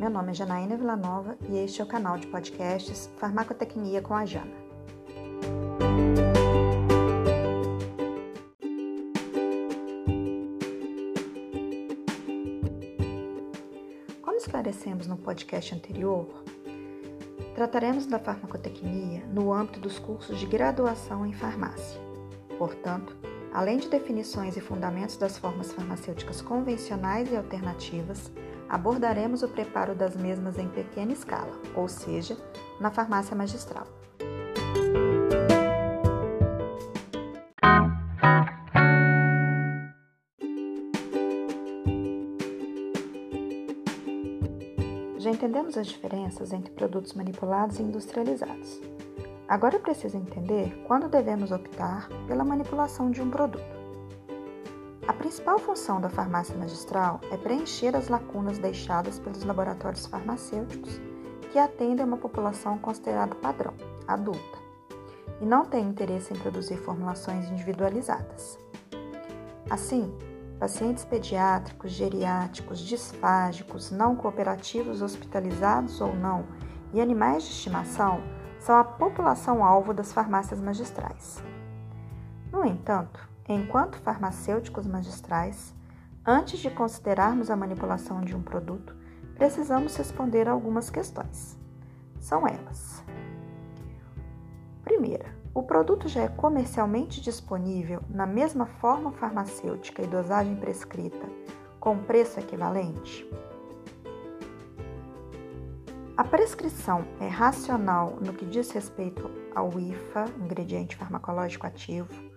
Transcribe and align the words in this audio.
Meu 0.00 0.08
nome 0.08 0.30
é 0.30 0.34
Janaína 0.34 0.78
Villanova 0.78 1.36
e 1.46 1.58
este 1.58 1.82
é 1.82 1.84
o 1.84 1.86
canal 1.86 2.16
de 2.16 2.26
podcasts 2.26 3.10
Farmacotecnia 3.18 4.00
com 4.00 4.14
a 4.14 4.24
Jana. 4.24 4.50
Como 14.22 14.38
esclarecemos 14.38 15.06
no 15.06 15.18
podcast 15.18 15.74
anterior, 15.74 16.44
trataremos 17.54 18.06
da 18.06 18.18
farmacotecnia 18.18 19.22
no 19.26 19.52
âmbito 19.52 19.80
dos 19.80 19.98
cursos 19.98 20.40
de 20.40 20.46
graduação 20.46 21.26
em 21.26 21.34
farmácia. 21.34 22.00
Portanto, 22.56 23.14
além 23.52 23.76
de 23.76 23.90
definições 23.90 24.56
e 24.56 24.62
fundamentos 24.62 25.18
das 25.18 25.36
formas 25.36 25.70
farmacêuticas 25.74 26.40
convencionais 26.40 27.30
e 27.30 27.36
alternativas, 27.36 28.32
abordaremos 28.70 29.42
o 29.42 29.48
preparo 29.48 29.96
das 29.96 30.14
mesmas 30.14 30.56
em 30.56 30.68
pequena 30.68 31.12
escala, 31.12 31.60
ou 31.74 31.88
seja, 31.88 32.36
na 32.80 32.90
farmácia 32.90 33.34
magistral. 33.34 33.86
Já 45.18 45.30
entendemos 45.30 45.76
as 45.76 45.88
diferenças 45.88 46.52
entre 46.52 46.72
produtos 46.72 47.12
manipulados 47.12 47.78
e 47.78 47.82
industrializados. 47.82 48.80
Agora 49.48 49.80
preciso 49.80 50.16
entender 50.16 50.84
quando 50.86 51.08
devemos 51.08 51.50
optar 51.50 52.08
pela 52.28 52.44
manipulação 52.44 53.10
de 53.10 53.20
um 53.20 53.28
produto. 53.28 53.79
A 55.08 55.12
principal 55.12 55.58
função 55.58 56.00
da 56.00 56.10
farmácia 56.10 56.56
magistral 56.56 57.20
é 57.30 57.36
preencher 57.36 57.96
as 57.96 58.08
lacunas 58.08 58.58
deixadas 58.58 59.18
pelos 59.18 59.42
laboratórios 59.44 60.06
farmacêuticos 60.06 61.00
que 61.50 61.58
atendem 61.58 62.04
uma 62.04 62.16
população 62.16 62.78
considerada 62.78 63.34
padrão, 63.34 63.74
adulta, 64.06 64.58
e 65.40 65.46
não 65.46 65.64
tem 65.64 65.86
interesse 65.86 66.32
em 66.32 66.38
produzir 66.38 66.76
formulações 66.76 67.50
individualizadas. 67.50 68.58
Assim, 69.68 70.14
pacientes 70.58 71.04
pediátricos, 71.04 71.92
geriátricos, 71.92 72.78
disfágicos, 72.80 73.90
não 73.90 74.14
cooperativos 74.14 75.00
hospitalizados 75.00 76.00
ou 76.00 76.14
não 76.14 76.44
e 76.92 77.00
animais 77.00 77.44
de 77.44 77.50
estimação 77.50 78.22
são 78.58 78.76
a 78.76 78.84
população 78.84 79.64
alvo 79.64 79.94
das 79.94 80.12
farmácias 80.12 80.60
magistrais. 80.60 81.42
No 82.52 82.64
entanto, 82.64 83.29
enquanto 83.52 83.98
farmacêuticos 83.98 84.86
magistrais, 84.86 85.74
antes 86.24 86.58
de 86.58 86.70
considerarmos 86.70 87.50
a 87.50 87.56
manipulação 87.56 88.20
de 88.20 88.34
um 88.34 88.42
produto, 88.42 88.94
precisamos 89.34 89.96
responder 89.96 90.48
a 90.48 90.52
algumas 90.52 90.90
questões. 90.90 91.58
São 92.18 92.46
elas: 92.46 93.02
Primeira, 94.84 95.34
o 95.52 95.62
produto 95.62 96.08
já 96.08 96.22
é 96.22 96.28
comercialmente 96.28 97.20
disponível 97.20 98.02
na 98.08 98.26
mesma 98.26 98.66
forma 98.66 99.10
farmacêutica 99.12 100.02
e 100.02 100.06
dosagem 100.06 100.54
prescrita, 100.56 101.26
com 101.80 101.98
preço 101.98 102.38
equivalente? 102.38 103.28
A 106.16 106.22
prescrição 106.22 107.06
é 107.18 107.26
racional 107.26 108.18
no 108.20 108.34
que 108.34 108.44
diz 108.44 108.70
respeito 108.70 109.30
ao 109.54 109.80
IFA, 109.80 110.26
ingrediente 110.38 110.94
farmacológico 110.94 111.66
ativo, 111.66 112.29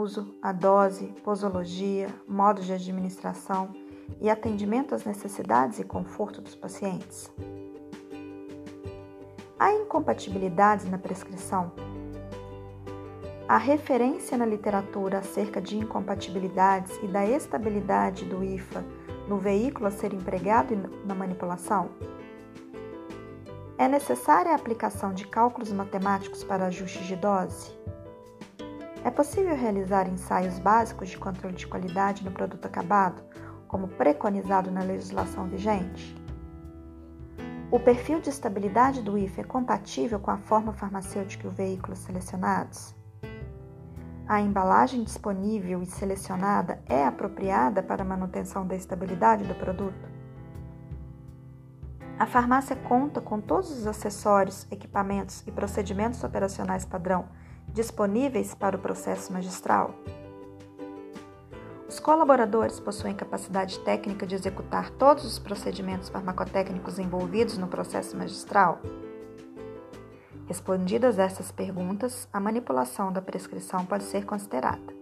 uso, 0.00 0.34
a 0.40 0.52
dose, 0.52 1.06
posologia, 1.22 2.08
modo 2.26 2.62
de 2.62 2.72
administração 2.72 3.68
e 4.20 4.30
atendimento 4.30 4.94
às 4.94 5.04
necessidades 5.04 5.78
e 5.78 5.84
conforto 5.84 6.40
dos 6.40 6.54
pacientes. 6.54 7.30
Há 9.58 9.72
incompatibilidades 9.72 10.88
na 10.88 10.98
prescrição? 10.98 11.72
A 13.46 13.58
referência 13.58 14.38
na 14.38 14.46
literatura 14.46 15.18
acerca 15.18 15.60
de 15.60 15.76
incompatibilidades 15.76 16.98
e 17.02 17.06
da 17.06 17.26
estabilidade 17.26 18.24
do 18.24 18.42
IFA 18.42 18.84
no 19.28 19.38
veículo 19.38 19.88
a 19.88 19.90
ser 19.90 20.14
empregado 20.14 20.74
na 21.04 21.14
manipulação? 21.14 21.90
É 23.76 23.88
necessária 23.88 24.52
a 24.52 24.54
aplicação 24.54 25.12
de 25.12 25.26
cálculos 25.26 25.72
matemáticos 25.72 26.44
para 26.44 26.66
ajustes 26.66 27.06
de 27.06 27.16
dose? 27.16 27.79
É 29.02 29.10
possível 29.10 29.56
realizar 29.56 30.06
ensaios 30.06 30.58
básicos 30.58 31.08
de 31.08 31.16
controle 31.16 31.56
de 31.56 31.66
qualidade 31.66 32.22
no 32.22 32.30
produto 32.30 32.66
acabado, 32.66 33.22
como 33.66 33.88
preconizado 33.88 34.70
na 34.70 34.82
legislação 34.82 35.46
vigente? 35.46 36.14
O 37.70 37.80
perfil 37.80 38.20
de 38.20 38.28
estabilidade 38.28 39.00
do 39.00 39.16
IFE 39.16 39.40
é 39.40 39.44
compatível 39.44 40.20
com 40.20 40.30
a 40.30 40.36
forma 40.36 40.74
farmacêutica 40.74 41.46
e 41.46 41.48
o 41.48 41.52
veículo 41.52 41.96
selecionados? 41.96 42.94
A 44.28 44.38
embalagem 44.40 45.02
disponível 45.02 45.82
e 45.82 45.86
selecionada 45.86 46.82
é 46.86 47.02
apropriada 47.06 47.82
para 47.82 48.02
a 48.02 48.06
manutenção 48.06 48.66
da 48.66 48.76
estabilidade 48.76 49.44
do 49.44 49.54
produto? 49.54 50.08
A 52.18 52.26
farmácia 52.26 52.76
conta 52.76 53.18
com 53.18 53.40
todos 53.40 53.70
os 53.70 53.86
acessórios, 53.86 54.66
equipamentos 54.70 55.42
e 55.46 55.50
procedimentos 55.50 56.22
operacionais 56.22 56.84
padrão 56.84 57.28
disponíveis 57.72 58.54
para 58.54 58.76
o 58.76 58.80
processo 58.80 59.32
magistral? 59.32 59.94
Os 61.88 61.98
colaboradores 61.98 62.78
possuem 62.78 63.14
capacidade 63.14 63.78
técnica 63.80 64.26
de 64.26 64.34
executar 64.34 64.90
todos 64.90 65.24
os 65.24 65.38
procedimentos 65.38 66.08
farmacotécnicos 66.08 66.98
envolvidos 66.98 67.58
no 67.58 67.66
processo 67.66 68.16
magistral? 68.16 68.80
Respondidas 70.46 71.18
essas 71.18 71.50
perguntas, 71.50 72.28
a 72.32 72.38
manipulação 72.38 73.12
da 73.12 73.20
prescrição 73.20 73.84
pode 73.84 74.04
ser 74.04 74.24
considerada. 74.24 74.92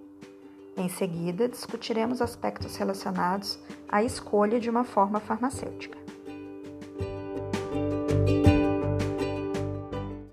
Em 0.77 0.89
seguida, 0.89 1.49
discutiremos 1.49 2.23
aspectos 2.23 2.77
relacionados 2.77 3.59
à 3.89 4.03
escolha 4.03 4.61
de 4.61 4.71
uma 4.71 4.85
forma 4.85 5.21
farmacêutica. 5.21 6.08